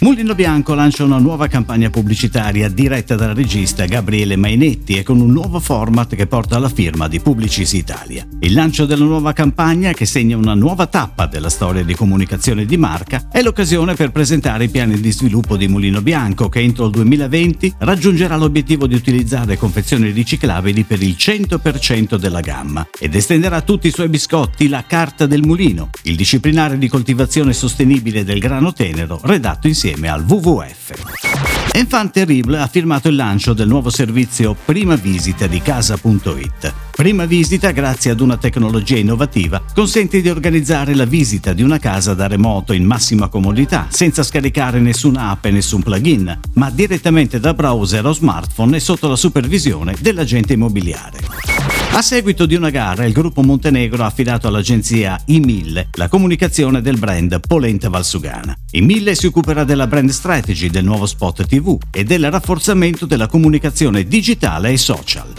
Mulino 0.00 0.34
Bianco 0.34 0.74
lancia 0.74 1.04
una 1.04 1.18
nuova 1.18 1.46
campagna 1.46 1.88
pubblicitaria 1.88 2.68
diretta 2.68 3.14
dal 3.14 3.34
regista 3.34 3.86
Gabriele 3.86 4.36
Mainetti 4.36 4.98
e 4.98 5.02
con 5.02 5.20
un 5.20 5.30
nuovo 5.30 5.60
format 5.60 6.14
che 6.14 6.26
porta 6.26 6.56
alla 6.56 6.68
firma 6.68 7.08
di 7.08 7.20
Publicis 7.20 7.72
Italia. 7.72 8.26
Il 8.40 8.52
lancio 8.52 8.86
della 8.86 9.04
nuova 9.04 9.32
campagna, 9.32 9.92
che 9.92 10.04
segna 10.04 10.36
una 10.36 10.54
nuova 10.54 10.86
tappa 10.88 11.26
della 11.26 11.48
storia 11.48 11.84
di 11.84 11.94
comunicazione 11.94 12.66
di 12.66 12.76
marca, 12.76 13.28
è 13.30 13.40
l'occasione 13.40 13.94
per 13.94 14.10
presentare 14.10 14.64
i 14.64 14.68
piani 14.68 15.00
di 15.00 15.10
sviluppo 15.10 15.56
di 15.56 15.68
Mulino 15.68 16.02
Bianco 16.02 16.48
che 16.48 16.60
entro 16.60 16.86
il 16.86 16.90
2020 16.90 17.74
raggiungerà 17.78 18.36
l'obiettivo 18.36 18.86
di 18.86 18.94
utilizzare 18.94 19.56
confezioni 19.56 20.10
riciclabili 20.10 20.82
per 20.82 21.02
il 21.02 21.14
100% 21.18 22.16
della 22.16 22.40
gamma 22.40 22.86
ed 22.98 23.14
estenderà 23.14 23.56
a 23.56 23.62
tutti 23.62 23.86
i 23.86 23.92
suoi 23.92 24.08
biscotti 24.08 24.68
la 24.68 24.84
Carta 24.86 25.26
del 25.26 25.42
Mulino, 25.42 25.90
il 26.02 26.16
disciplinare 26.16 26.76
di 26.78 26.88
coltivazione 26.88 27.52
sostenibile 27.52 28.24
del 28.24 28.38
grano 28.38 28.72
tenero 28.72 29.20
redatto 29.22 29.66
insieme 29.66 29.83
insieme 29.84 30.08
al 30.08 30.24
WWF. 30.24 31.72
Enfant 31.72 32.10
Terrible 32.10 32.58
ha 32.58 32.66
firmato 32.68 33.08
il 33.08 33.16
lancio 33.16 33.52
del 33.52 33.68
nuovo 33.68 33.90
servizio 33.90 34.56
Prima 34.64 34.94
Visita 34.94 35.46
di 35.46 35.60
Casa.it. 35.60 36.72
Prima 36.92 37.26
Visita, 37.26 37.70
grazie 37.70 38.12
ad 38.12 38.20
una 38.20 38.38
tecnologia 38.38 38.96
innovativa, 38.96 39.60
consente 39.74 40.22
di 40.22 40.30
organizzare 40.30 40.94
la 40.94 41.04
visita 41.04 41.52
di 41.52 41.62
una 41.62 41.78
casa 41.78 42.14
da 42.14 42.26
remoto 42.28 42.72
in 42.72 42.84
massima 42.86 43.28
comodità, 43.28 43.88
senza 43.90 44.22
scaricare 44.22 44.80
nessuna 44.80 45.28
app 45.28 45.44
e 45.44 45.50
nessun 45.50 45.82
plugin, 45.82 46.40
ma 46.54 46.70
direttamente 46.70 47.38
da 47.38 47.52
browser 47.52 48.06
o 48.06 48.12
smartphone 48.12 48.76
e 48.76 48.80
sotto 48.80 49.06
la 49.06 49.16
supervisione 49.16 49.94
dell'agente 50.00 50.54
immobiliare. 50.54 51.53
A 51.96 52.02
seguito 52.02 52.44
di 52.44 52.56
una 52.56 52.70
gara, 52.70 53.04
il 53.04 53.12
gruppo 53.12 53.40
Montenegro 53.44 54.02
ha 54.02 54.06
affidato 54.06 54.48
all'agenzia 54.48 55.16
I1000 55.28 55.90
la 55.92 56.08
comunicazione 56.08 56.82
del 56.82 56.98
brand 56.98 57.38
Polenta 57.46 57.88
Valsugana. 57.88 58.52
I1000 58.72 59.12
si 59.12 59.26
occuperà 59.26 59.62
della 59.62 59.86
brand 59.86 60.10
strategy 60.10 60.70
del 60.70 60.82
nuovo 60.82 61.06
spot 61.06 61.46
TV 61.46 61.78
e 61.92 62.02
del 62.02 62.28
rafforzamento 62.32 63.06
della 63.06 63.28
comunicazione 63.28 64.08
digitale 64.08 64.70
e 64.70 64.76
social. 64.76 65.33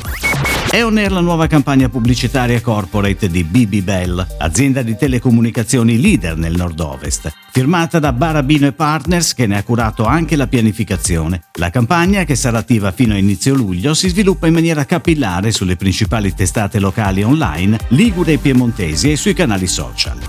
È 0.76 0.84
on 0.84 0.98
air 0.98 1.14
la 1.14 1.22
nuova 1.22 1.48
campagna 1.48 1.88
pubblicitaria 1.88 2.60
corporate 2.60 3.30
di 3.30 3.46
BB 3.46 3.76
Bell, 3.76 4.28
azienda 4.40 4.82
di 4.82 4.98
telecomunicazioni 4.98 6.02
leader 6.02 6.36
nel 6.36 6.54
nord-ovest, 6.54 7.32
firmata 7.50 7.98
da 7.98 8.12
Barabino 8.12 8.70
Partners 8.74 9.34
che 9.34 9.48
ne 9.48 9.56
ha 9.56 9.64
curato 9.64 10.04
anche 10.04 10.36
la 10.36 10.48
pianificazione. 10.48 11.44
La 11.60 11.70
campagna, 11.70 12.26
che 12.26 12.36
sarà 12.36 12.58
attiva 12.58 12.92
fino 12.92 13.14
a 13.14 13.18
inizio 13.18 13.56
luglio, 13.56 13.94
si 13.94 14.10
sviluppa 14.10 14.48
in 14.48 14.54
maniera 14.54 14.84
capillare 14.84 15.54
sulle 15.54 15.78
principali 15.78 16.34
testate 16.34 16.78
locali 16.78 17.24
online, 17.24 17.80
ligure 17.92 18.34
e 18.34 18.38
piemontesi 18.38 19.10
e 19.10 19.16
sui 19.16 19.34
canali 19.34 19.68
social. 19.68 20.25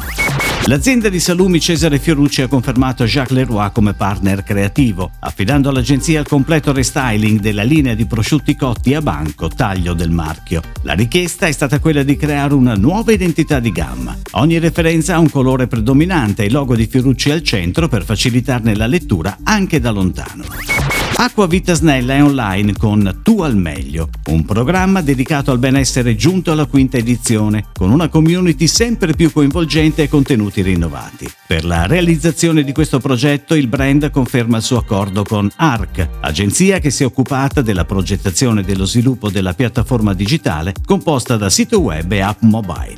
L'azienda 0.64 1.08
di 1.08 1.20
salumi 1.20 1.60
Cesare 1.60 2.00
Fiorucci 2.00 2.42
ha 2.42 2.48
confermato 2.48 3.04
Jacques 3.04 3.36
Leroy 3.36 3.70
come 3.72 3.94
partner 3.94 4.42
creativo, 4.42 5.12
affidando 5.20 5.68
all'agenzia 5.68 6.18
il 6.18 6.26
completo 6.26 6.72
restyling 6.72 7.38
della 7.38 7.62
linea 7.62 7.94
di 7.94 8.04
prosciutti 8.06 8.56
cotti 8.56 8.94
a 8.94 9.00
banco 9.00 9.46
taglio 9.48 9.94
del 9.94 10.10
marchio. 10.10 10.62
La 10.82 10.94
richiesta 10.94 11.46
è 11.46 11.52
stata 11.52 11.78
quella 11.78 12.02
di 12.02 12.16
creare 12.16 12.54
una 12.54 12.74
nuova 12.74 13.12
identità 13.12 13.60
di 13.60 13.70
gamma. 13.70 14.16
Ogni 14.32 14.58
referenza 14.58 15.14
ha 15.14 15.20
un 15.20 15.30
colore 15.30 15.68
predominante 15.68 16.42
e 16.42 16.46
il 16.46 16.52
logo 16.52 16.74
di 16.74 16.86
Fiorucci 16.86 17.30
al 17.30 17.42
centro 17.42 17.86
per 17.86 18.04
facilitarne 18.04 18.74
la 18.74 18.86
lettura 18.86 19.38
anche 19.44 19.78
da 19.78 19.90
lontano. 19.90 20.85
Acqua 21.18 21.46
Vita 21.46 21.72
Snella 21.72 22.14
è 22.16 22.22
online 22.22 22.74
con 22.74 23.20
Tu 23.22 23.40
al 23.40 23.56
meglio, 23.56 24.10
un 24.26 24.44
programma 24.44 25.00
dedicato 25.00 25.50
al 25.50 25.58
benessere 25.58 26.14
giunto 26.14 26.52
alla 26.52 26.66
quinta 26.66 26.98
edizione, 26.98 27.68
con 27.72 27.90
una 27.90 28.08
community 28.08 28.66
sempre 28.66 29.14
più 29.14 29.32
coinvolgente 29.32 30.02
e 30.02 30.08
contenuti 30.10 30.60
rinnovati. 30.60 31.26
Per 31.46 31.64
la 31.64 31.86
realizzazione 31.86 32.64
di 32.64 32.72
questo 32.72 33.00
progetto 33.00 33.54
il 33.54 33.66
brand 33.66 34.10
conferma 34.10 34.58
il 34.58 34.62
suo 34.62 34.76
accordo 34.76 35.22
con 35.24 35.50
ARC, 35.56 36.06
agenzia 36.20 36.80
che 36.80 36.90
si 36.90 37.02
è 37.02 37.06
occupata 37.06 37.62
della 37.62 37.86
progettazione 37.86 38.60
e 38.60 38.64
dello 38.64 38.84
sviluppo 38.84 39.30
della 39.30 39.54
piattaforma 39.54 40.12
digitale 40.12 40.74
composta 40.84 41.38
da 41.38 41.48
sito 41.48 41.80
web 41.80 42.12
e 42.12 42.20
app 42.20 42.42
mobile. 42.42 42.96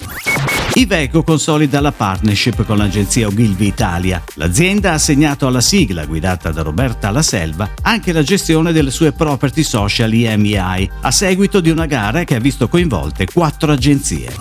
Iveco 0.74 1.24
consolida 1.24 1.80
la 1.80 1.90
partnership 1.90 2.64
con 2.64 2.76
l'agenzia 2.76 3.26
Ogilvy 3.26 3.66
Italia. 3.66 4.22
L'azienda 4.34 4.90
ha 4.90 4.94
assegnato 4.94 5.46
alla 5.46 5.60
sigla, 5.60 6.04
guidata 6.04 6.52
da 6.52 6.62
Roberta 6.62 7.10
La 7.10 7.22
Selva, 7.22 7.68
anche 8.08 8.12
la 8.12 8.22
gestione 8.22 8.72
delle 8.72 8.90
sue 8.90 9.12
property 9.12 9.62
social 9.62 10.12
EMEI, 10.12 10.90
a 11.02 11.10
seguito 11.10 11.60
di 11.60 11.68
una 11.70 11.86
gara 11.86 12.24
che 12.24 12.36
ha 12.36 12.40
visto 12.40 12.68
coinvolte 12.68 13.26
quattro 13.26 13.72
agenzie. 13.72 14.32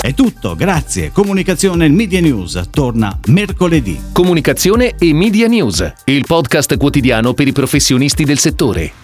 È 0.00 0.14
tutto, 0.14 0.54
grazie. 0.54 1.10
Comunicazione 1.12 1.86
e 1.86 1.88
Media 1.88 2.20
News 2.20 2.60
torna 2.70 3.18
mercoledì. 3.26 4.00
Comunicazione 4.12 4.94
e 4.98 5.12
Media 5.12 5.48
News, 5.48 5.92
il 6.04 6.24
podcast 6.26 6.76
quotidiano 6.76 7.34
per 7.34 7.48
i 7.48 7.52
professionisti 7.52 8.24
del 8.24 8.38
settore. 8.38 9.03